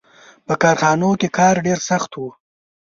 [0.47, 2.21] •په کارخانو کې کار ډېر سخت و.